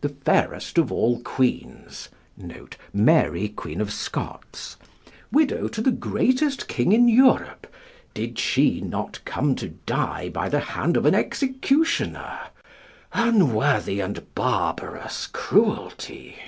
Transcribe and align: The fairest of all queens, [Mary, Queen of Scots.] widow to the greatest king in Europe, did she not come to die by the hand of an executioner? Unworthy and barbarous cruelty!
The 0.00 0.10
fairest 0.24 0.78
of 0.78 0.92
all 0.92 1.20
queens, 1.22 2.08
[Mary, 2.94 3.48
Queen 3.48 3.80
of 3.80 3.92
Scots.] 3.92 4.76
widow 5.32 5.66
to 5.66 5.80
the 5.80 5.90
greatest 5.90 6.68
king 6.68 6.92
in 6.92 7.08
Europe, 7.08 7.66
did 8.14 8.38
she 8.38 8.80
not 8.80 9.18
come 9.24 9.56
to 9.56 9.70
die 9.70 10.28
by 10.28 10.48
the 10.48 10.60
hand 10.60 10.96
of 10.96 11.04
an 11.04 11.16
executioner? 11.16 12.38
Unworthy 13.12 13.98
and 13.98 14.32
barbarous 14.36 15.26
cruelty! 15.26 16.38